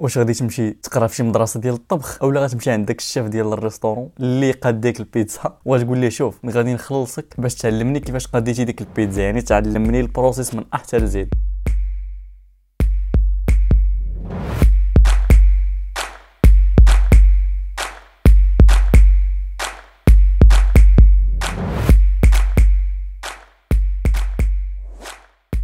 واش 0.00 0.18
غادي 0.18 0.32
تمشي 0.32 0.70
تقرا 0.70 1.06
في 1.06 1.16
شي 1.16 1.22
مدرسة 1.22 1.60
ديال 1.60 1.74
الطبخ 1.74 2.22
اولا 2.22 2.40
غتمشي 2.40 2.70
عند 2.70 2.86
داك 2.86 2.98
الشيف 2.98 3.26
ديال 3.26 3.52
ال 3.52 3.57
restaurant 3.57 4.10
اللي 4.20 4.50
قاد 4.52 4.80
ديك 4.80 5.00
البيتزا 5.00 5.58
وتقول 5.64 5.98
ليه 5.98 6.08
شوف 6.08 6.46
غادي 6.46 6.74
نخلصك 6.74 7.34
باش 7.38 7.54
تعلمني 7.54 8.00
كيفاش 8.00 8.26
قاديتي 8.26 8.64
ديك 8.64 8.80
البيتزا 8.80 9.22
يعني 9.22 9.42
تعلمني 9.42 10.00
ال 10.00 10.07
process 10.07 10.54
من 10.54 10.64
A 10.74 10.80
حتى 10.80 10.98
ل 10.98 11.10
Z. 11.10 11.34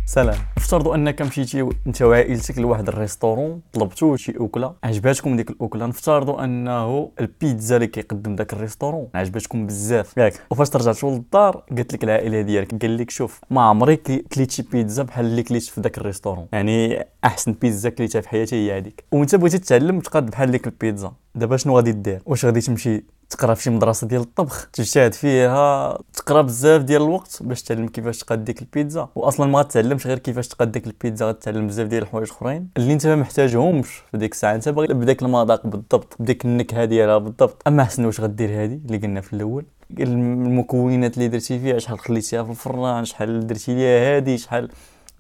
سلام. 0.07 0.56
افترضوا 0.67 0.95
انك 0.95 1.23
مشيتي 1.23 1.69
أنت 1.87 2.03
وعائلتك 2.03 2.59
لواحد 2.59 2.89
ال 2.89 2.95
restaurant 2.95 3.61
طلبتوا 3.73 4.17
شي 4.17 4.35
أكلة 4.41 4.75
عجباتكم 4.85 5.37
ديك 5.37 5.51
الأكلة؟ 5.51 5.87
نفترضوا 5.87 6.45
أنه 6.45 7.11
البيتزا 7.21 7.77
اللي 7.77 7.87
كيقدم 7.87 8.37
داك 8.37 8.53
ال 8.53 8.58
restaurant 8.58 9.09
عجباتكم 9.15 9.67
بزاف. 9.67 10.17
ياك 10.17 10.41
وفاش 10.51 10.77
رجعتوا 10.77 11.11
للدار 11.11 11.65
قالت 11.77 11.93
لك 11.93 12.05
العائلة 12.05 12.41
ديالك 12.41 12.83
قال 12.83 12.97
لك 12.97 13.11
شوف 13.11 13.41
ما 13.51 13.63
عمري 13.63 13.97
كليتي 13.97 14.63
بيتزا 14.63 15.03
بحال 15.03 15.25
اللي 15.25 15.43
كليت 15.43 15.63
في 15.63 15.81
داك 15.81 15.99
ال 15.99 16.03
restaurant. 16.03 16.47
يعني 16.53 17.07
أحسن 17.25 17.53
بيتزا 17.53 17.91
كليتها 17.91 18.21
في 18.21 18.29
حياتي 18.29 18.57
هي 18.57 18.79
هذيك 18.79 19.05
وإنت 19.13 19.35
بغيتي 19.35 19.59
تتعلم 19.59 20.01
تقاد 20.01 20.31
بحال 20.31 20.51
ديك 20.51 20.67
البيتزا. 20.67 21.13
دابا 21.35 21.57
شنو 21.57 21.77
غادي 21.77 21.93
دير؟ 21.93 22.23
واش 22.27 22.45
غادي 22.45 22.61
تمشي 22.61 23.05
تقرا 23.31 23.55
في 23.55 23.63
شي 23.63 23.71
مدرسة 23.71 24.07
ديال 24.07 24.21
الطبخ 24.21 24.69
تجتهد 24.73 25.15
فيها 25.15 25.99
تقرا 26.15 26.43
بزاف 26.43 26.83
ديال 26.83 27.03
الوقت 27.03 27.39
باش 27.41 27.63
تعلم 27.63 27.89
كيفاش 27.89 28.19
تقاد 28.19 28.45
ديك 28.45 28.63
البيتزا. 28.63 29.09
واصلا 29.15 29.47
ما 29.47 29.59
غاتعلمش 29.59 30.07
غير 30.07 30.19
كيفاش 30.19 30.49
تقاد 30.49 30.73
ديك 30.73 30.87
البيتزا 30.87 31.29
غتعلم 31.29 31.67
بزاف 31.67 31.87
ديال 31.87 32.03
الحوايج 32.03 32.31
أخرين 32.31 32.69
اللي 32.77 32.93
أنت 32.93 33.07
ما 33.07 33.17
محتاجهمش 33.17 34.03
في 34.11 34.19
ديك 34.19 34.33
الساعة. 34.33 34.55
أنت 34.55 34.69
باغي 34.69 34.95
بداك 34.95 35.23
المذاق 35.23 35.67
بالضبط 35.67 36.17
بديك 36.21 36.45
النكهة 36.45 36.85
ديالها 36.85 37.19
بالضبط. 37.19 37.63
أما 37.67 37.85
حسن 37.85 38.05
واش 38.05 38.21
غدير 38.21 38.49
هذه 38.49 38.81
اللي 38.87 38.99
قلنا 38.99 39.21
في 39.21 39.33
الأول؟ 39.33 39.65
المكونات 40.01 41.15
اللي 41.15 41.29
درتي 41.29 41.59
فيها 41.59 41.79
شحال 41.79 41.99
خليتيها 41.99 42.43
في 42.43 42.51
الفران 42.51 43.05
شحال 43.05 43.47
درتي 43.47 43.75
ليها 43.75 44.17
هادي 44.17 44.39
شحال 44.39 44.69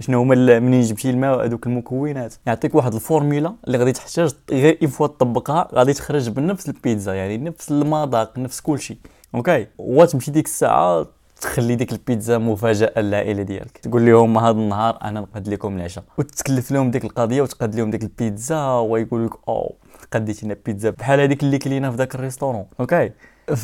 شنو 0.00 0.20
هما 0.20 0.58
منين 0.58 0.80
جبتي 0.80 1.10
الماء 1.10 1.44
هذوك 1.44 1.66
المكونات. 1.66 2.34
يعطيك 2.46 2.74
واحد 2.74 2.94
الفورميلا 2.94 3.54
اللي 3.66 3.78
غادي 3.78 3.92
تحتاج 3.92 4.34
غير 4.50 4.78
une 4.82 4.90
fois 4.90 5.06
تطبقها 5.06 5.68
غادي 5.74 5.92
تخرج 5.92 6.28
بنفس 6.28 6.68
البيتزا 6.68 7.14
يعني 7.14 7.38
نفس 7.38 7.70
المذاق 7.70 8.38
نفس 8.38 8.60
كل 8.60 8.78
شيء 8.78 8.96
okay؟ 9.34 9.66
وتمشي 9.78 10.30
ديك 10.30 10.46
الساعة 10.46 11.06
تخلي 11.40 11.74
ديك 11.74 11.92
البيتزا 11.92 12.38
مفاجأة 12.38 13.00
للعائلة 13.00 13.42
ديالك. 13.42 13.78
تقول 13.78 14.06
لهم 14.06 14.38
هذا 14.38 14.50
النهار 14.50 14.98
أنا 15.02 15.20
نقاد 15.20 15.48
لكم 15.48 15.76
العشاء. 15.76 16.04
وتتكلف 16.18 16.70
لهم 16.72 16.90
ديك 16.90 17.04
القضية 17.04 17.42
وتقاد 17.42 17.74
لهم 17.74 17.90
ديك 17.90 18.02
البيتزا 18.02 18.66
ويقول 18.66 19.26
لك 19.26 19.32
أو 19.48 19.74
قديتينا 20.12 20.56
بيتزا 20.66 20.90
بحال 20.90 21.20
هذيك 21.20 21.42
اللي 21.42 21.58
كلينا 21.58 21.90
في 21.90 21.96
ذاك 21.96 22.14
ال 22.14 22.19
restaurant. 22.19 22.66
okay؟ 22.80 23.10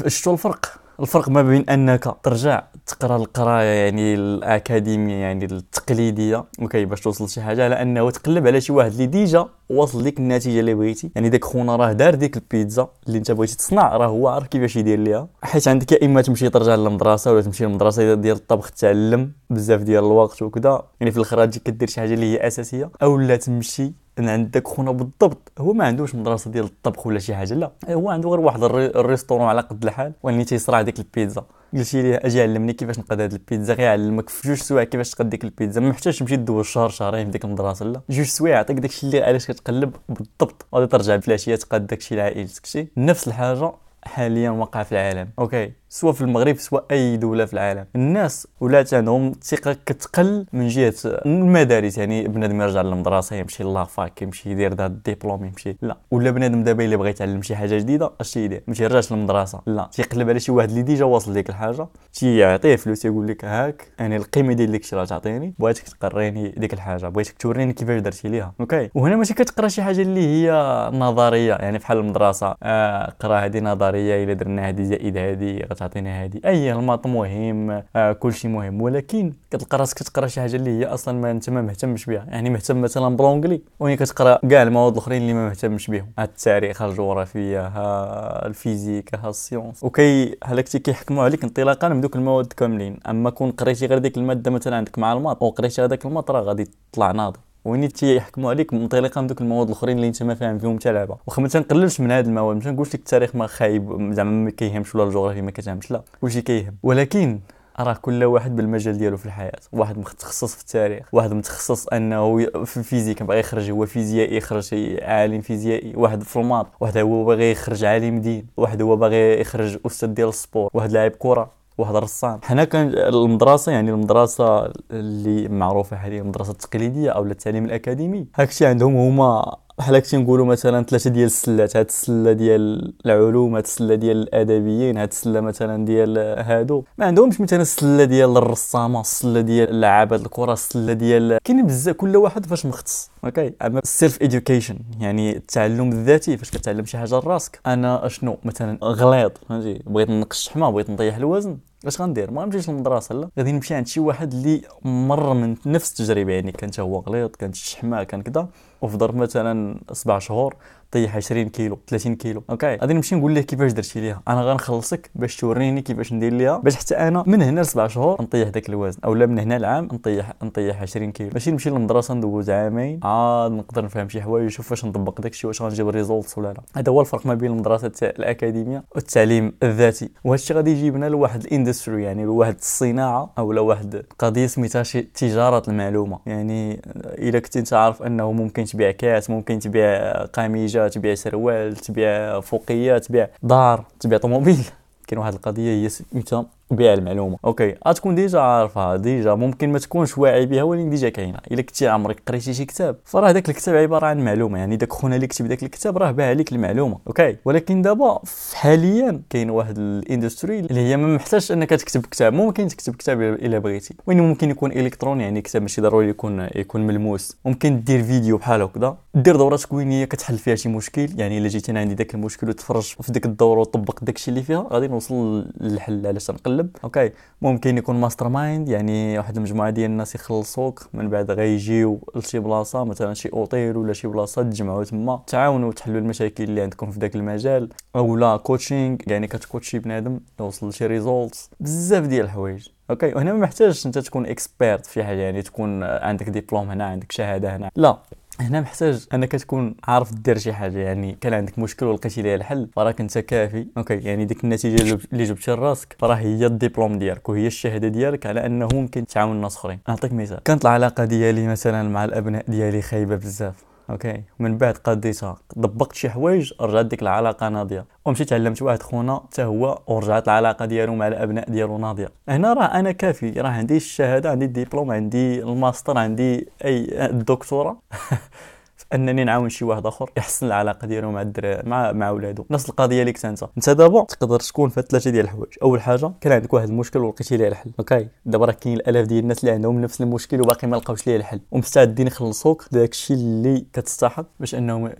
شفتوا 0.06 0.32
الفرق؟ 0.32 0.66
الفرق 1.00 1.28
ما 1.28 1.42
بين 1.42 1.70
أنك 1.70 2.16
ترجع 2.22 2.64
تقرا 2.86 3.16
القرايه 3.16 3.84
يعني 3.84 4.14
الاكاديميه 4.14 5.14
يعني 5.14 5.44
التقليديه 5.44 6.44
okay 6.62 6.84
باش 6.84 7.00
توصل 7.00 7.24
لشي 7.24 7.40
حاجة 7.40 7.64
على 7.64 7.82
انه 7.82 8.10
تقلب 8.10 8.46
على 8.46 8.60
شي 8.60 8.72
واحد 8.72 8.90
اللي 8.90 9.06
déjà 9.06 9.48
وصل 9.70 10.02
ليك 10.02 10.18
النتيجه 10.18 10.60
اللي 10.60 10.74
بغيتي. 10.74 11.10
يعني 11.14 11.28
داك 11.28 11.44
خونا 11.44 11.76
راه 11.76 11.92
دار 11.92 12.14
ديك 12.14 12.36
البيتزا 12.36 12.88
اللي 13.06 13.18
انت 13.18 13.30
بغيتي 13.30 13.56
تصنع 13.56 13.96
راه 13.96 14.06
هو 14.06 14.28
عارف 14.28 14.46
كيفاش 14.46 14.76
يدير 14.76 14.98
ليها. 14.98 15.28
حيت 15.42 15.68
عندك 15.68 15.92
يا 15.92 16.06
إما 16.06 16.22
تمشي 16.22 16.50
ترجع 16.50 16.74
للمدرسة 16.74 17.32
ولا 17.32 17.42
تمشي 17.42 17.64
للمدرسة 17.64 18.14
ديال 18.14 18.36
الطبخ 18.36 18.70
تعلم 18.70 19.32
بزاف 19.50 19.82
ديال 19.82 20.04
الوقت 20.04 20.42
وكذا 20.42 20.82
يعني 21.00 21.10
في 21.10 21.16
الآخر 21.16 21.46
كدير 21.46 21.88
شي 21.88 22.00
حاجة 22.00 22.14
اللي 22.14 22.32
هي 22.32 22.46
أساسية 22.46 22.90
أو 23.02 23.18
لا 23.18 23.36
تمشي 23.36 23.92
إن 24.18 24.28
عندك 24.28 24.68
خونا 24.68 24.90
بالضبط. 24.90 25.52
هو 25.58 25.72
ما 25.72 25.84
عندوش 25.84 26.14
مدرسة 26.14 26.50
ديال 26.50 26.64
الطبخ 26.64 27.06
ولا 27.06 27.18
شي 27.18 27.34
حاجة 27.34 27.54
لا. 27.54 27.72
هو 27.88 28.10
عنده 28.10 28.28
غير 28.28 28.40
واحد 28.40 28.62
ال 28.62 28.70
restaurant 28.70 29.46
على 29.46 29.60
قد 29.60 29.84
الحال 29.84 30.12
وأني 30.22 30.44
تيصرع 30.44 30.82
ديك 30.82 30.98
البيتزا. 30.98 31.44
قلتي 31.74 32.02
ليه 32.02 32.20
أجي 32.22 32.42
علمني 32.42 32.72
كيفاش 32.72 32.98
نقاد 32.98 33.20
هاد 33.20 33.32
البيتزا 33.32 33.74
غير 33.74 33.86
يعلمك 33.86 34.28
في 34.28 34.48
جوج 34.48 34.56
سوايع 34.56 34.84
كيفاش 34.84 35.10
تقاد 35.10 35.30
ديك 35.30 35.44
البيتزا. 35.44 35.80
ما 35.80 35.88
محتاجش 35.88 36.18
تمشي 36.18 36.36
دوز 36.36 36.66
شهر 36.66 36.88
شهرين 36.88 37.24
في 37.26 37.30
ديك 37.32 37.44
المدرسة 37.44 37.86
لا. 37.86 38.00
جوج 38.10 38.26
سوايع 38.26 38.54
يعطيك 38.54 38.78
داكشي 38.78 39.06
اللي 39.06 39.22
علاش 39.22 39.46
كتقلب 39.46 39.96
بالضبط. 40.08 40.66
غادي 40.74 40.86
ترجع 40.86 41.18
في 41.18 41.28
العشيه 41.28 41.54
تقاد 41.54 41.86
داكشي 41.86 42.16
لعائلتك 42.16 42.66
شي 42.66 42.88
نفس 42.96 43.28
الحاجة 43.28 43.72
حاليا 44.04 44.50
وقع 44.50 44.82
في 44.82 44.92
العالم. 44.92 45.30
OK. 45.38 45.72
سواء 45.94 46.12
في 46.12 46.22
المغرب 46.22 46.56
سواء 46.56 46.84
أي 46.90 47.16
دولة 47.16 47.44
في 47.44 47.52
العالم. 47.52 47.86
الناس 47.96 48.46
ولات 48.60 48.94
عندهم 48.94 49.28
الثقه 49.28 49.76
كتقل 49.86 50.46
من 50.52 50.68
جهة 50.68 50.94
المدارس. 51.04 51.98
يعني 51.98 52.28
بنادم 52.28 52.60
يرجع 52.60 52.82
للمدرسة 52.82 53.36
يمشي 53.36 53.64
la 53.64 53.88
fac 53.88 54.22
يمشي 54.22 54.50
يدير 54.50 54.74
ذا 54.74 54.86
الدبلوم 54.86 55.44
يمشي. 55.44 55.76
لا. 55.82 55.96
ولا 56.10 56.30
بنادم 56.30 56.62
دابا 56.62 56.84
إلا 56.84 56.96
بغى 56.96 57.10
يتعلم 57.10 57.42
شي 57.42 57.56
حاجة 57.56 57.78
جديدة 57.78 58.10
اش 58.20 58.32
تيدير 58.32 58.62
ما 58.66 58.74
تيرجعش 58.74 59.12
للمدرسة. 59.12 59.60
لا. 59.66 59.88
تيقلب 59.92 60.28
على 60.28 60.40
شي 60.40 60.52
واحد 60.52 60.68
اللي 60.68 60.82
déjà 60.82 61.04
واصل 61.04 61.32
ديك 61.32 61.48
الحاجة 61.50 61.86
تيعطيه 62.12 62.76
فلوس 62.76 63.04
يقول 63.04 63.26
لك 63.26 63.44
هاك 63.44 63.86
يعني 63.98 64.16
القيمة 64.16 64.52
ديال 64.52 64.72
ديك 64.72 64.82
الشيء 64.82 64.98
راه 64.98 65.04
تعطيني 65.04 65.54
بغيتك 65.58 65.88
تقريني 65.88 66.48
ديك 66.48 66.72
الحاجة 66.72 67.08
بغيتك 67.08 67.36
توريني 67.38 67.72
كيفاش 67.72 68.00
درتي 68.00 68.28
ليها. 68.28 68.54
OK. 68.60 68.90
وهنا 68.94 69.16
ماشي 69.16 69.34
كتقرا 69.34 69.68
شي 69.68 69.82
حاجة 69.82 70.02
اللي 70.02 70.26
هي 70.26 70.50
نظرية. 70.94 71.54
يعني 71.54 71.78
بحال 71.78 71.98
المدرسة 71.98 72.54
آه 72.62 73.12
قرا 73.20 73.36
هذه 73.36 73.60
نظرية 73.60 74.24
إلا 74.24 74.32
درنا 74.32 74.68
هذه 74.68 74.82
زائد 74.82 75.16
هذه 75.16 75.62
غتعطينا 75.82 76.24
هذه. 76.24 76.40
أي 76.44 76.72
ال 76.72 76.78
maths 76.78 77.06
مهم 77.06 77.82
آه 77.96 78.12
كل 78.12 78.32
شيء 78.32 78.50
مهم. 78.50 78.82
ولكن 78.82 79.32
كتلقى 79.50 79.78
راسك 79.78 79.96
كتقرا 79.96 80.26
شي 80.26 80.40
حاجة 80.40 80.56
اللي 80.56 80.70
هي 80.70 80.86
أصلا 80.86 81.20
ما 81.20 81.30
أنت 81.30 81.50
ما 81.50 81.62
مهتمش 81.62 82.06
بها. 82.06 82.26
يعني 82.28 82.50
مهتم 82.50 82.80
مثلا 82.80 83.16
ب 83.16 83.21
l'anglais 83.21 83.60
وين 83.80 83.96
كتقرأ 83.96 84.38
كاع 84.50 84.62
المواد 84.62 84.92
الأخرين 84.92 85.22
اللي 85.22 85.32
ما 85.34 85.48
مهتمش 85.48 85.90
بهم. 85.90 86.06
التاريخ 86.18 86.82
الجغرافيا 86.82 87.60
ها 87.60 88.46
ال 88.46 88.54
physique 88.54 89.14
ها 89.14 89.30
ال 89.30 89.36
sciences. 89.36 89.84
وكي 89.84 90.36
هلاكتي 90.44 90.78
كيحكموا 90.78 91.24
عليك 91.24 91.44
انطلاقا 91.44 91.88
من 91.88 92.00
دوك 92.00 92.16
المواد 92.16 92.46
كاملين. 92.46 92.98
أما 93.08 93.30
كون 93.30 93.50
قريتي 93.50 93.86
غير 93.86 93.98
ديك 93.98 94.16
المادة 94.18 94.50
مثلا 94.50 94.76
عندك 94.76 94.98
مع 94.98 95.12
ال 95.12 95.17
maths 95.17 95.42
وقريتي 95.42 95.84
هذاك 95.84 96.06
ال 96.06 96.10
maths 96.10 96.30
راه 96.30 96.40
غادي 96.40 96.70
تطلع 96.92 97.12
ناضي. 97.12 97.38
وين 97.64 97.92
تيحكموا 97.92 98.50
عليك 98.50 98.74
منطلقا 98.74 99.20
من 99.20 99.26
دوك 99.26 99.40
المواد 99.40 99.66
الأخرين 99.66 99.96
اللي 99.96 100.08
أنت 100.08 100.22
ما 100.22 100.34
فاهم 100.34 100.58
فيهم 100.58 100.78
حتى 100.78 100.92
لعبة. 100.92 101.16
واخا 101.26 101.42
ما 101.42 101.48
تنقللش 101.48 102.00
من 102.00 102.10
هاد 102.10 102.26
المواد 102.26 102.56
ما 102.56 102.62
تنقولش 102.62 102.88
لك 102.88 102.94
التاريخ 102.94 103.36
ما 103.36 103.46
خايب 103.46 104.12
زعما 104.12 104.30
ما 104.30 104.50
كيهمش 104.50 104.94
ولا 104.94 105.04
الجغرافيا 105.04 105.42
ما 105.42 105.50
كتهمش 105.50 105.90
لا. 105.90 106.02
كلشي 106.20 106.42
كيهم؟ 106.42 106.76
ولكن 106.82 107.40
راه 107.80 107.92
كل 107.92 108.24
واحد 108.24 108.56
بالمجال 108.56 108.98
ديالو 108.98 109.16
في 109.16 109.26
الحياة. 109.26 109.58
واحد 109.72 109.98
متخصص 109.98 110.54
في 110.54 110.60
التاريخ 110.60 111.06
واحد 111.12 111.32
متخصص 111.32 111.88
أنه 111.88 112.36
في 112.64 112.76
ال 112.76 112.81
physique 112.81 113.22
باغي 113.22 113.40
يخرج 113.40 113.70
هو 113.70 113.86
فيزيائي 113.86 114.36
يخرج 114.36 114.70
عالم 115.02 115.40
فيزيائي. 115.40 115.92
واحد 115.96 116.22
في 116.22 116.36
ال 116.36 116.41
maths 116.41 116.66
واحد 116.80 116.98
هو 116.98 117.24
باغي 117.24 117.50
يخرج 117.50 117.84
عالم 117.84 118.20
دين 118.20 118.46
واحد 118.56 118.82
هو 118.82 118.96
باغي 118.96 119.40
يخرج 119.40 119.78
أستاذ 119.86 120.08
ديال 120.08 120.28
ال 120.28 120.35
sport 120.35 120.70
واحد 120.74 120.92
لاعب 120.92 121.10
كرة. 121.10 121.61
واحد 121.82 121.96
رسام 121.96 122.40
حنا 122.42 122.64
كان 122.64 122.88
المدرسة 122.88 123.72
يعني 123.72 123.90
المدرسة 123.90 124.72
اللي 124.90 125.48
معروفة 125.48 125.96
حاليا 125.96 126.22
المدرسة 126.22 126.50
التقليديه 126.50 127.10
أو 127.10 127.24
التعليم 127.24 127.64
الأكاديمي. 127.64 128.26
هاكشي 128.34 128.66
عندهم 128.66 128.96
هما 128.96 129.56
بحال 129.78 129.94
هكا 129.94 130.18
نقولوا 130.18 130.46
مثلا 130.46 130.84
ثلاثة 130.84 131.10
ديال 131.10 131.26
السلات 131.26 131.76
هاد 131.76 131.86
السلة 131.86 132.32
ديال 132.32 132.94
العلوم 133.06 133.54
هاد 133.54 133.64
السلة 133.64 133.94
ديال 133.94 134.16
الأدبيين 134.16 134.98
هاد 134.98 135.08
السلة 135.08 135.40
مثلا 135.40 135.84
ديال 135.84 136.18
هادو. 136.18 136.84
ما 136.98 137.06
عندهمش 137.06 137.40
مثلا 137.40 137.62
السلة 137.62 138.04
ديال 138.04 138.36
الرسامة 138.36 139.00
السلة 139.00 139.40
ديال 139.40 139.80
لعابه 139.80 140.16
الكرة 140.16 140.52
السلة 140.52 140.92
ديال 140.92 141.38
كاين 141.44 141.66
بزاف 141.66 141.96
كل 141.96 142.16
واحد 142.16 142.46
فاش 142.46 142.66
مختص 142.66 143.10
OK؟ 143.24 143.52
أما 143.62 143.78
ال 143.78 143.87
self 143.87 144.22
education 144.22 144.78
يعني 145.00 145.36
التعلم 145.36 145.92
الذاتي 145.92 146.36
فاش 146.36 146.50
كتعلم 146.50 146.84
شي 146.84 146.98
حاجة 146.98 147.14
لراسك. 147.14 147.60
أنا 147.66 148.06
أشنو؟ 148.06 148.38
مثلا 148.44 148.78
غليظ 148.82 149.30
فهمتي؟ 149.48 149.82
بغيت 149.86 150.10
نقص 150.10 150.38
الشحمه 150.38 150.70
بغيت 150.70 150.90
نطيح 150.90 151.16
الوزن. 151.16 151.58
اش 151.86 152.00
غندير 152.00 152.30
ما 152.30 152.44
نمشيش 152.44 152.70
للمدرسة 152.70 153.14
لا. 153.14 153.28
غادي 153.38 153.52
نمشي 153.52 153.74
عند 153.74 153.86
شي 153.86 154.00
واحد 154.00 154.32
اللي 154.32 154.62
مر 154.84 155.34
من 155.34 155.56
نفس 155.66 155.90
التجربة 155.90 156.32
يعني 156.32 156.52
كان 156.52 156.70
هو 156.78 156.98
غليظ 156.98 157.30
كانت 157.30 157.54
الشحمه 157.54 158.02
كان 158.02 158.22
كذا 158.22 158.48
وفي 158.82 158.96
ظرف 158.96 159.14
مثلا 159.14 159.80
سبع 159.92 160.18
شهور 160.18 160.56
طيح 160.92 161.16
20 161.16 161.48
كيلو 161.48 161.78
30 161.88 162.14
كيلو. 162.14 162.42
OK؟ 162.50 162.76
غادي 162.76 162.94
نمشي 162.94 163.14
نقول 163.14 163.32
ليه 163.32 163.40
كيفاش 163.40 163.72
درتي 163.72 164.00
ليها؟ 164.00 164.22
أنا 164.28 164.42
غنخلصك 164.42 165.10
باش 165.14 165.36
توريني 165.36 165.82
كيفاش 165.82 166.12
ندير 166.12 166.32
ليها 166.32 166.58
باش 166.58 166.76
حتى 166.76 166.94
أنا 166.94 167.24
من 167.26 167.42
هنا 167.42 167.60
لسبع 167.60 167.86
شهور 167.86 168.22
نطيح 168.22 168.48
داك 168.48 168.68
الوزن 168.68 168.98
اولا 169.04 169.26
من 169.26 169.38
هنا 169.38 169.58
لعام 169.58 169.84
نطيح 169.84 170.32
نطيح 170.42 170.82
20 170.82 171.12
كيلو. 171.12 171.30
ماشي 171.32 171.50
نمشي 171.50 171.70
للمدرسة 171.70 172.14
ندوز 172.14 172.50
عامين 172.50 173.00
عاد 173.02 173.52
نقدر 173.52 173.84
نفهم 173.84 174.08
شي 174.08 174.22
حوايج 174.22 174.46
نشوف 174.46 174.70
واش 174.70 174.84
نطبق 174.84 175.20
داك 175.20 175.32
الشيء 175.32 175.48
واش 175.48 175.62
غنجيب 175.62 175.88
results 175.88 176.38
ولا 176.38 176.48
لا. 176.48 176.60
هذا 176.76 176.92
هو 176.92 177.00
الفرق 177.00 177.26
ما 177.26 177.34
بين 177.34 177.50
المدرسة 177.50 177.92
الأكاديمية 178.02 178.84
والتعليم 178.94 179.52
الذاتي. 179.62 180.10
وهذا 180.24 180.34
الشيء 180.34 180.56
غادي 180.56 180.70
يجيبنا 180.70 181.08
لواحد 181.08 181.44
ال 181.44 181.51
industry 181.51 182.02
يعني 182.02 182.24
لواحد 182.24 182.54
الصناعة 182.54 183.32
أو 183.38 183.52
لواحد 183.52 184.04
قضية 184.18 184.46
سميتها 184.46 184.82
تجارة 185.14 185.62
المعلومة. 185.70 186.18
يعني 186.26 186.82
اذا 187.18 187.38
كنت 187.38 187.56
أنت 187.56 187.72
عارف 187.72 188.02
أنه 188.02 188.32
ممكن 188.32 188.64
تبيع 188.64 188.90
كاس 188.90 189.30
ممكن 189.30 189.58
تبيع 189.58 190.12
قميجة 190.24 190.81
تبيع 190.88 191.14
سروال 191.14 191.76
تبيع 191.76 192.40
فوقية 192.40 192.98
تبيع 192.98 193.28
دار 193.42 193.84
تبيع 194.00 194.18
طوموبيل. 194.18 194.64
كاين 195.06 195.18
واحد 195.18 195.34
القضية 195.34 195.82
هي 195.84 195.88
سميتها 195.88 196.46
بها 196.72 196.94
المعلومة. 196.94 197.36
OK 197.44 197.74
غتكون 197.88 198.14
déjà 198.14 198.40
عارفها 198.40 198.96
déjà 198.96 199.34
ممكن 199.34 199.72
ما 199.72 199.78
تكونش 199.78 200.18
واعي 200.18 200.46
بها 200.46 200.62
ولكن 200.62 200.90
déjà 200.90 201.08
كاينة. 201.08 201.38
إلا 201.52 201.62
كنتي 201.62 201.88
عمرك 201.88 202.22
قريتي 202.26 202.54
شي 202.54 202.64
كتاب 202.64 202.96
فراه 203.04 203.32
داك 203.32 203.48
الكتاب 203.48 203.74
عبارة 203.76 204.06
عن 204.06 204.24
معلومة 204.24 204.58
يعني 204.58 204.76
داك 204.76 204.92
خونا 204.92 205.16
اللي 205.16 205.26
كتب 205.26 205.46
داك 205.48 205.62
الكتاب 205.62 205.98
راه 205.98 206.10
باع 206.10 206.28
عليك 206.28 206.52
المعلومة. 206.52 206.98
OK 207.06 207.36
ولكن 207.44 207.82
دابا 207.82 208.20
حاليا 208.54 209.22
كاين 209.30 209.50
واحد 209.50 209.78
ال 209.78 209.87
industry 209.87 210.58
اللي 210.58 210.80
هي 210.80 210.96
ما 210.96 211.14
محتاجش 211.14 211.52
أنك 211.52 211.70
تكتب 211.70 212.06
كتاب 212.06 212.32
ممكن 212.32 212.68
تكتب 212.68 212.94
كتاب 212.94 213.22
إلا 213.22 213.58
بغيتي. 213.58 213.94
وين 214.06 214.20
ممكن 214.20 214.50
يكون 214.50 214.72
الكتروني 214.72 215.22
يعني 215.22 215.40
كتاب 215.40 215.62
ماشي 215.62 215.80
ضروري 215.80 216.08
يكون 216.08 216.48
يكون 216.54 216.86
ملموس. 216.86 217.36
ممكن 217.44 217.82
دير 217.82 218.02
فيديو 218.02 218.36
بحال 218.36 218.62
هكذا. 218.62 218.96
دير 219.14 219.36
دورة 219.36 219.56
تكوينية 219.56 220.04
كتحل 220.04 220.38
فيها 220.38 220.54
شي 220.54 220.68
مشكل 220.68 221.08
يعني 221.16 221.38
إلا 221.38 221.48
جيت 221.48 221.70
أنا 221.70 221.80
عندي 221.80 221.94
داك 221.94 222.14
المشكل 222.14 222.48
وتفرج 222.48 222.82
في 223.00 223.12
ديك 223.12 223.26
الدورة 223.26 223.60
وطبق 223.60 224.04
داكشي 224.04 224.30
اللي 224.30 224.42
فيها 224.42 224.66
غادي 224.72 224.88
نوصل 224.88 225.46
للحل. 225.60 226.06
علاش 226.06 226.30
نقلب 226.30 226.61
OK. 226.84 227.10
ممكن 227.42 227.78
يكون 227.78 228.00
mastermind 228.00 228.68
يعني 228.68 229.18
واحد 229.18 229.36
المجموعه 229.36 229.70
ديال 229.70 229.90
الناس 229.90 230.14
يخلصوك 230.14 230.88
من 230.92 231.08
بعد 231.08 231.30
غيجيو 231.30 232.00
لشي 232.16 232.38
بلاصة 232.38 232.84
مثلا 232.84 233.14
شي 233.14 233.28
اوتيل 233.32 233.76
ولا 233.76 233.92
شي 233.92 234.08
بلاصة 234.08 234.42
تجمعوا 234.42 234.84
تما 234.84 235.22
تعاونوا 235.26 235.72
تحلوا 235.72 236.00
المشاكل 236.00 236.44
اللي 236.44 236.62
عندكم 236.62 236.90
في 236.90 236.98
داك 236.98 237.16
المجال. 237.16 237.68
أولا 237.96 238.36
coaching 238.36 238.96
يعني 239.06 239.26
كتكوتشي 239.26 239.78
بنادم 239.78 240.20
يوصل 240.40 240.68
لشي 240.68 240.86
result 240.86 241.50
بزاف 241.60 242.06
ديال 242.06 242.24
الحوايج. 242.24 242.68
OK. 242.90 243.14
وهنا 243.14 243.32
ما 243.32 243.38
محتاجش 243.38 243.86
أنت 243.86 243.98
تكون 243.98 244.26
expert 244.26 244.86
في 244.86 245.04
حاجة 245.04 245.20
يعني 245.20 245.42
تكون 245.42 245.82
عندك 245.82 246.28
ديبلوم 246.28 246.70
هنا 246.70 246.84
عندك 246.84 247.12
شهادة 247.12 247.56
هنا. 247.56 247.70
لا. 247.76 247.98
هنا 248.42 248.60
محتاج 248.60 249.06
أنك 249.14 249.32
تكون 249.32 249.74
عارف 249.84 250.12
دير 250.12 250.38
شي 250.38 250.52
حاجة 250.52 250.78
يعني 250.78 251.16
كان 251.20 251.34
عندك 251.34 251.58
مشكل 251.58 251.86
ولقيتي 251.86 252.22
ليها 252.22 252.34
الحل 252.34 252.68
فراك 252.76 253.00
أنت 253.00 253.18
كافي. 253.18 253.66
OK 253.76 253.94
يعني 253.94 254.24
ديك 254.24 254.44
النتيجة 254.44 254.98
اللي 255.12 255.24
جبتها 255.24 255.56
لراسك 255.56 255.96
فراه 255.98 256.14
هي 256.14 256.46
الدبلوم 256.46 256.98
ديالك 256.98 257.28
وهي 257.28 257.46
الشهادة 257.46 257.88
ديالك 257.88 258.26
على 258.26 258.46
أنه 258.46 258.68
ممكن 258.72 259.06
تعاون 259.06 259.36
الناس 259.36 259.56
أخرين. 259.56 259.78
نعطيك 259.88 260.12
مثال. 260.12 260.42
كانت 260.42 260.64
العلاقة 260.64 261.04
ديالي 261.04 261.46
مثلا 261.46 261.88
مع 261.88 262.04
الأبناء 262.04 262.44
ديالي 262.48 262.82
خايبة 262.82 263.16
بزاف. 263.16 263.71
OK. 263.90 264.22
من 264.38 264.58
بعد 264.58 264.74
قضيتها 264.76 265.36
طبقت 265.62 265.94
شي 265.94 266.10
حوايج 266.10 266.52
رجعت 266.60 266.86
ديك 266.86 267.02
العلاقة 267.02 267.48
ناضية. 267.48 267.84
ومشيت 268.04 268.32
علمت 268.32 268.62
واحد 268.62 268.82
خونا 268.82 269.20
حتى 269.30 269.44
هو 269.44 269.82
ورجعت 269.86 270.28
العلاقة 270.28 270.64
ديالو 270.64 270.94
مع 270.94 271.08
الأبناء 271.08 271.50
ديالو 271.50 271.78
ناضية. 271.78 272.08
هنا 272.28 272.52
راه 272.52 272.64
أنا 272.64 272.92
كافي 272.92 273.30
راه 273.30 273.50
عندي 273.50 273.76
الشهادة 273.76 274.30
عندي 274.30 274.44
الدبلوم 274.44 274.90
عندي 274.90 275.42
الماستر 275.42 275.98
عندي 275.98 276.48
أي 276.64 277.06
الدكتوراه 277.06 277.76
أنني 278.94 279.24
نعاون 279.24 279.48
شي 279.48 279.64
واحد 279.64 279.86
آخر 279.86 280.10
يحسن 280.16 280.46
العلاقة 280.46 280.86
ديالو 280.86 281.10
مع 281.10 281.22
الدراري 281.22 281.68
مع 281.68 281.92
مع 281.92 282.10
ولادو. 282.10 282.44
نفس 282.50 282.68
القضية 282.68 283.02
ليك 283.02 283.26
أنت. 283.26 283.42
أنت 283.56 283.70
دابا 283.70 284.04
تقدر 284.04 284.40
تكون 284.40 284.68
في 284.68 284.82
ثلاثة 284.82 285.10
ديال 285.10 285.24
الحوايج. 285.24 285.52
أول 285.62 285.80
حاجة 285.80 286.12
كان 286.20 286.32
عندك 286.32 286.52
واحد 286.52 286.68
المشكل 286.68 286.98
ولقيتي 286.98 287.36
ليه 287.36 287.48
الحل. 287.48 287.70
OK؟ 287.78 288.08
دابا 288.26 288.46
راه 288.46 288.52
كاين 288.52 288.76
الألاف 288.76 289.06
ديال 289.06 289.22
الناس 289.22 289.40
اللي 289.40 289.50
عندهم 289.50 289.80
نفس 289.80 290.00
المشكل 290.00 290.40
وباقي 290.40 290.68
ما 290.68 290.76
لقاوش 290.76 291.06
ليه 291.06 291.16
الحل. 291.16 291.40
ومستعدين 291.50 292.06
يخلصوك 292.06 292.64
داك 292.72 292.90
الشيء 292.90 293.16
اللي 293.16 293.64
كتستحق 293.72 294.26
باش 294.40 294.54
أنهم 294.54 294.92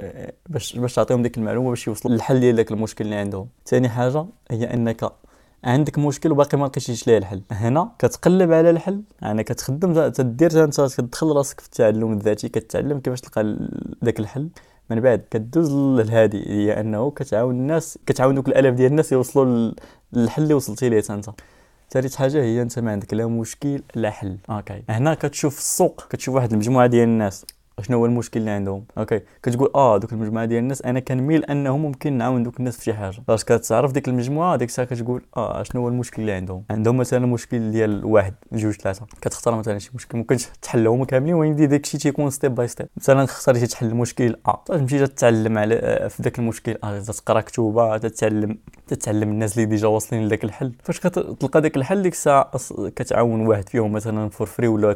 باش 0.49 0.77
باش 0.77 0.95
تعطيهم 0.95 1.23
ديك 1.23 1.39
المعلومة 1.39 1.69
باش 1.71 1.87
يوصلوا 1.87 2.15
للحل 2.15 2.41
ديال 2.41 2.57
داك 2.57 2.71
المشكل 2.71 3.05
اللي 3.05 3.17
عندهم. 3.17 3.49
ثاني 3.67 3.89
حاجة 3.89 4.27
هي 4.51 4.75
أنك 4.75 5.13
عندك 5.65 5.99
مشكل 5.99 6.33
وباقي 6.33 6.59
ما 6.59 6.67
لقيتيش 6.67 7.07
ليه 7.07 7.19
الحل. 7.19 7.43
هنا 7.51 7.93
كتقلب 7.99 8.53
على 8.53 8.71
الحل 8.71 9.03
يعني 9.23 9.45
كتخدم 9.45 10.09
تدير 10.09 10.65
انت 10.65 10.81
كتدخل 10.81 11.27
راسك 11.27 11.61
في 11.61 11.67
التعلم 11.67 12.13
الذاتي 12.13 12.49
كتعلم 12.49 13.01
كيفاش 13.01 13.21
تلقى 13.21 13.59
ذاك 14.05 14.21
الحل. 14.21 14.49
من 14.91 15.01
بعد 15.01 15.25
كدوز 15.31 15.73
لهادي 15.73 16.49
هي 16.49 16.81
أنه 16.81 17.11
كتعاون 17.11 17.55
الناس 17.55 17.99
كتعاون 18.07 18.35
دوك 18.35 18.49
الالاف 18.49 18.75
ديال 18.75 18.91
الناس 18.91 19.13
يوصلوا 19.13 19.73
للحل 20.13 20.43
اللي 20.43 20.55
وصلتي 20.55 20.89
ليه 20.89 21.03
أنت. 21.11 21.31
ثالث 21.91 22.17
حاجة 22.17 22.43
هي 22.43 22.63
أنت 22.63 22.79
ما 22.79 22.93
عندك 22.93 23.15
لا 23.15 23.27
مشكل 23.27 23.83
لا 23.95 24.11
حل. 24.11 24.39
OK. 24.51 24.83
هنا 24.89 25.15
كتشوف 25.15 25.59
السوق 25.59 26.07
كتشوف 26.11 26.35
واحد 26.35 26.53
المجموعة 26.53 26.87
ديال 26.87 27.09
الناس. 27.09 27.47
شنو 27.81 27.97
هو 27.99 28.07
المشكل 28.07 28.41
اللي 28.41 28.51
عندهم؟ 28.51 28.85
OK 28.99 29.21
كتقول 29.43 29.71
آه 29.75 29.99
دوك 29.99 30.13
المجموعة 30.13 30.45
ديال 30.45 30.59
الناس 30.59 30.83
أنا 30.83 31.01
كنميل 31.01 31.45
أنه 31.45 31.77
ممكن 31.77 32.13
نعاون 32.13 32.43
دوك 32.43 32.59
الناس 32.59 32.77
في 32.77 32.85
شي 32.85 32.95
حاجة. 32.95 33.23
فاش 33.29 33.45
كتعرف 33.45 33.93
ديك 33.93 34.09
المجموعة؟ 34.09 34.57
ديك 34.57 34.69
الساعة 34.69 34.89
كتقول 34.89 35.23
آه 35.37 35.63
شنو 35.63 35.83
هو 35.83 35.89
المشكل 35.89 36.23
اللي 36.23 36.33
عندهم؟ 36.33 36.65
عندهم 36.71 36.97
مثلا 36.97 37.27
مشكل 37.27 37.71
ديال 37.71 38.05
واحد 38.05 38.35
جوج 38.53 38.75
ثلاثة. 38.75 39.07
كتختار 39.21 39.55
مثلا 39.55 39.79
شي 39.79 39.91
مشكل 39.95 40.19
ممكن 40.19 40.37
تحلهم 40.63 41.05
كاملين 41.05 41.35
وين 41.35 41.57
داك 41.57 41.85
الشيء 41.85 42.01
تيكون 42.01 42.31
step 42.31 42.55
by 42.55 42.69
step 42.69 42.87
مثلا 42.97 43.25
اختاريتي 43.25 43.67
تحل 43.67 43.87
المشكل 43.87 44.37
ا 44.47 44.51
آه. 44.51 44.63
تمشي 44.67 45.07
تتعلم 45.07 45.59
على 45.59 45.75
آه، 45.75 46.09
في 46.09 46.23
ذاك 46.23 46.39
المشكل 46.39 46.77
آه 46.85 47.01
تقرأ 47.01 47.41
كتوبة 47.41 47.99
تتعلم 47.99 48.59
تتعلم 48.87 49.31
الناس 49.31 49.55
اللي 49.55 49.67
déjà 49.67 49.89
واصلين 49.89 50.27
لذاك 50.27 50.45
الحل. 50.45 50.73
فاش 50.83 51.01
كتلقى 51.01 51.61
داك 51.61 51.77
الحل 51.77 52.03
ديك 52.03 52.13
الساعة 52.13 52.51
كتعاون 52.97 53.47
واحد 53.47 53.69
فيهم 53.69 53.93
مثلا 53.93 54.29
for 54.29 54.47
free 54.47 54.69
ولا 54.69 54.93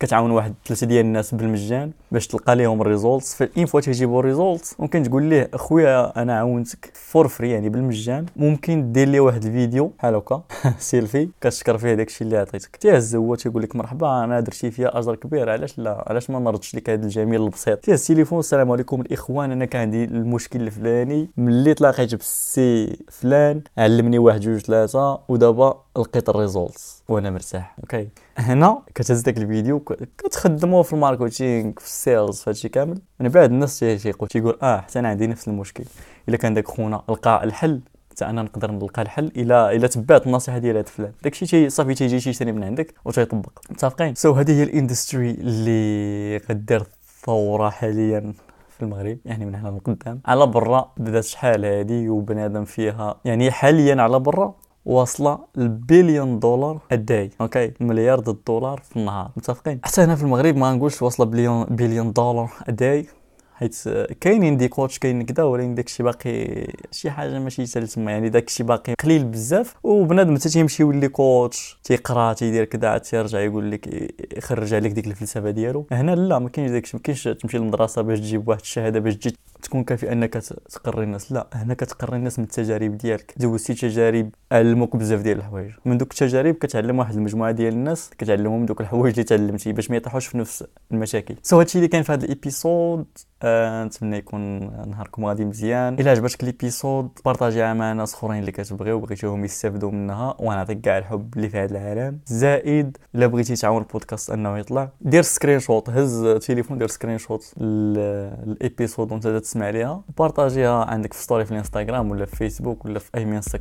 كتعاون 0.00 0.30
واحد 0.30 0.54
ثلاثة 0.66 0.86
ديال 0.86 1.04
الناس 1.04 1.34
بالمجان 1.34 1.92
باش 2.12 2.25
تلقى 2.28 2.56
لهم 2.56 2.80
ال 2.80 2.87
results 2.87 3.34
ف 3.34 3.42
une 3.42 3.66
fois 3.66 3.80
تيجيبوا 3.80 4.20
ال 4.20 4.28
results 4.28 4.80
ممكن 4.80 5.02
تقول 5.02 5.22
ليه 5.22 5.50
أخويا 5.54 6.22
أنا 6.22 6.38
عاونتك 6.38 6.90
for 6.94 7.28
free 7.28 7.50
يعني 7.50 7.68
بالمجان. 7.68 8.26
ممكن 8.36 8.92
دير 8.92 9.08
لي 9.08 9.20
واحد 9.20 9.44
الفيديو 9.44 9.86
بحال 9.86 10.14
هكا؟ 10.14 10.42
سيلفي 10.78 11.28
كتشكر 11.40 11.78
فيه 11.78 11.94
داكشي 11.94 12.24
اللي 12.24 12.36
عطيتك. 12.36 12.76
تيهز 12.76 13.16
هو 13.16 13.34
تيقول 13.34 13.62
لك 13.62 13.76
مرحبا 13.76 14.24
أنا 14.24 14.40
درتي 14.40 14.70
فيا 14.70 14.98
أجر 14.98 15.14
كبير 15.14 15.50
علاش 15.50 15.78
لا؟ 15.78 16.04
علاش 16.06 16.30
ما 16.30 16.38
نردش 16.38 16.74
لك 16.74 16.90
هذا 16.90 17.04
الجميل 17.04 17.42
البسيط؟ 17.42 17.78
تيهز 17.78 18.00
التليفون 18.00 18.38
السلام 18.38 18.72
عليكم 18.72 19.00
الإخوان 19.00 19.52
أنا 19.52 19.64
كان 19.64 19.82
عندي 19.82 20.04
المشكل 20.04 20.60
الفلاني 20.60 21.30
ملي 21.36 21.74
تلاقيت 21.74 22.14
بالسي 22.14 22.98
فلان 23.10 23.60
علمني 23.78 24.18
واحد 24.18 24.40
جوج 24.40 24.58
ثلاثة 24.58 25.18
ودابا 25.28 25.82
لقيت 26.02 26.28
ال 26.28 26.37
results 26.37 27.02
وأنا 27.08 27.30
مرتاح. 27.30 27.76
okay. 27.80 28.08
هنا 28.38 28.82
كتهز 28.94 29.20
داك 29.20 29.38
الفيديو 29.38 29.80
كتخدموه 30.18 30.82
في 30.82 30.92
ال 30.92 31.00
marketing 31.00 31.72
في 31.78 31.86
ال 31.86 31.95
sales 31.95 32.40
في 32.40 32.50
هادشي 32.50 32.68
كامل. 32.68 33.00
من 33.20 33.28
بعد 33.28 33.52
الناس 33.52 33.78
تيقول 33.78 34.28
تيقول 34.28 34.58
آه 34.62 34.80
حتى 34.80 34.98
أنا 34.98 35.08
عندي 35.08 35.26
نفس 35.26 35.48
المشكل. 35.48 35.84
إلا 36.28 36.36
كان 36.36 36.54
داك 36.54 36.68
خونا 36.68 37.02
لقى 37.08 37.44
الحل 37.44 37.80
حتى 38.10 38.24
أنا 38.24 38.42
نقدر 38.42 38.70
نلقى 38.70 39.02
الحل 39.02 39.32
إلا 39.36 39.72
إلا 39.72 39.86
تبعت 39.86 40.26
النصيحه 40.26 40.58
ديال 40.58 40.76
هذا 40.76 40.86
فلان. 40.86 41.12
داكشي 41.22 41.46
تي 41.46 41.70
صافي 41.70 41.94
تيجي 41.94 42.20
تيشري 42.20 42.52
من 42.52 42.64
عندك 42.64 42.94
وتيطبق. 43.04 43.58
متفقين؟ 43.70 44.14
so 44.14 44.34
so, 44.34 44.38
هذه 44.38 44.52
هي 44.52 44.62
ال 44.62 44.70
industry 44.70 45.30
اللي 45.30 46.36
غدير 46.36 46.82
ثوره 47.24 47.68
حاليا 47.70 48.32
في 48.76 48.82
المغرب. 48.82 49.18
يعني 49.24 49.46
من 49.46 49.54
هنا 49.54 49.68
لقدام 49.68 50.20
على 50.26 50.46
برا 50.46 50.92
بدات 50.96 51.24
شحال 51.24 51.64
هذه 51.64 52.08
وبنادم 52.08 52.64
فيها 52.64 53.20
يعني 53.24 53.50
حاليا 53.50 54.02
على 54.02 54.18
برا 54.18 54.54
واصلة 54.86 55.38
ال 55.58 55.68
billion 55.68 56.38
dollar 56.38 56.80
a 56.92 57.01
day 57.01 57.30
okay 57.40 57.72
مليار 57.80 58.18
الدولار 58.28 58.82
في 58.90 58.96
النهار. 58.96 59.30
متفقين؟ 59.36 59.80
حتى 59.84 60.00
هنا 60.00 60.16
في 60.16 60.22
المغرب 60.22 60.56
ما 60.56 60.72
نقولش 60.72 61.02
واصلة 61.02 61.26
billion 61.26 61.64
billion 61.64 62.12
dollar 62.12 62.50
a 62.68 62.78
day 62.78 63.06
حيت 63.54 63.88
كاينين 64.20 64.56
des 64.56 64.68
coachs 64.68 64.98
كاين 64.98 65.22
كدا 65.22 65.42
ولكن 65.42 65.74
داكشي 65.74 66.02
باقي 66.02 66.66
شي 66.90 67.10
حاجة 67.10 67.38
ماشي 67.38 67.66
تسمى 67.66 68.12
يعني 68.12 68.28
داكشي 68.28 68.62
باقي 68.62 68.94
قليل 68.94 69.24
بزاف. 69.24 69.74
وبنادم 69.82 70.36
حتى 70.36 70.48
تيمشي 70.48 70.82
يولي 70.82 71.08
coach 71.08 71.78
تيقرا 71.84 72.32
تيدير 72.32 72.64
كدا 72.64 72.88
عاد 72.88 73.00
تيرجع 73.00 73.40
يقول 73.40 73.70
لك 73.70 74.12
يخرج 74.36 74.74
عليك 74.74 74.92
ديك 74.92 75.06
الفلسفة 75.06 75.50
ديالو. 75.50 75.86
هنا 75.92 76.14
لا 76.14 76.38
ما 76.38 76.48
كاينش 76.48 76.70
داكشي 76.70 76.96
ما 76.96 77.02
كاينش 77.02 77.24
تمشي 77.24 77.58
للمدرسة 77.58 78.02
باش 78.02 78.18
تجيب 78.18 78.48
واحد 78.48 78.60
الشهادة 78.60 79.00
باش 79.00 79.16
تجي 79.16 79.36
تكون 79.62 79.84
كافي 79.84 80.12
أنك 80.12 80.32
تقري 80.32 81.04
الناس. 81.04 81.32
لا 81.32 81.46
هنا 81.52 81.74
كتقري 81.74 82.16
الناس 82.16 82.38
من 82.38 82.44
التجارب 82.44 82.98
ديالك. 82.98 83.34
دوزتي 83.36 83.74
تجارب 83.74 84.30
علموك 84.52 84.96
بزاف 84.96 85.20
ديال 85.20 85.38
الحوايج. 85.38 85.72
من 85.84 85.98
دوك 85.98 86.12
التجارب 86.12 86.54
كتعلم 86.54 86.98
واحد 86.98 87.14
المجموعة 87.14 87.50
ديال 87.50 87.72
الناس 87.72 88.10
كتعلمهم 88.18 88.66
دوك 88.66 88.80
الحوايج 88.80 89.14
اللي 89.14 89.24
تعلمتي 89.24 89.72
باش 89.72 89.90
ما 89.90 89.96
يطيحوش 89.96 90.26
في 90.26 90.38
نفس 90.38 90.64
المشاكل. 90.92 91.36
so 91.42 91.58
هادشي 91.58 91.78
اللي 91.78 91.88
كاين 91.88 92.02
في 92.02 92.12
هذا 92.12 92.24
ال 92.24 92.34
episode 92.34 93.06
آه 93.42 93.84
نتمنى 93.84 94.16
يكون 94.16 94.58
نهاركم 94.90 95.24
غادي 95.24 95.44
مزيان. 95.44 95.94
إلا 95.94 96.10
عجبتك 96.10 96.42
ال 96.42 96.50
episode 96.50 97.08
بارطاجيها 97.24 97.74
مع 97.74 97.92
ناس 97.92 98.14
أخرين 98.14 98.40
اللي 98.40 98.52
كتبغيو 98.52 99.00
بغيتوهم 99.00 99.44
يستافدوا 99.44 99.90
منها. 99.90 100.36
ونعطيك 100.38 100.80
كاع 100.80 100.98
الحب 100.98 101.34
اللي 101.36 101.48
في 101.48 101.58
هذا 101.58 101.78
العالم. 101.78 102.18
زائد 102.26 102.96
إلا 103.14 103.26
بغيتي 103.26 103.54
تعاون 103.54 103.82
البودكاست 103.82 104.30
أنه 104.30 104.58
يطلع 104.58 104.88
دير 105.00 105.22
screenshot. 105.22 105.90
هز 105.90 106.24
التليفون 106.24 106.78
دير 106.78 106.88
screenshot 106.88 107.18
ال 107.18 107.54
episode 107.56 109.12
وانت 109.12 109.26
تسمع 109.46 109.70
ليها 109.70 110.02
بارطاجيها 110.18 110.84
عندك 110.84 111.12
في 111.12 111.22
story 111.22 111.44
في 111.44 111.50
الإنستغرام 111.50 112.10
ولا 112.10 112.26
في 112.26 112.36
فيسبوك 112.36 112.84
ولا 112.84 112.98
في 112.98 113.10
أي 113.14 113.24
منصة 113.24 113.58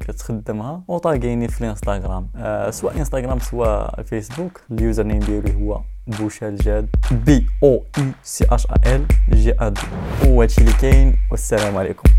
كتخدمها 0.00 0.82
وطاقيني 0.88 1.48
في 1.48 1.60
الإنستغرام. 1.60 2.28
آه 2.36 2.70
سواء 2.70 2.96
إنستغرام 2.98 3.38
سواء 3.38 4.02
فيسبوك 4.02 4.60
ال 4.70 5.02
username 5.02 5.18
ديالي 5.18 5.54
هو 5.64 5.80
بوشال 6.06 6.56
جاد 6.56 6.88
B 7.26 7.46
O 7.62 7.84
U 7.98 8.12
C 8.22 8.46
H 8.50 8.66
A 8.66 8.94
L 8.96 9.06
J 9.30 9.52
A 9.60 9.68
D 9.68 9.80
هو 10.26 10.42
هادشي 10.42 10.60
اللي 10.60 10.72
كاين 10.72 11.16
والسلام 11.30 11.76
عليكم. 11.76 12.10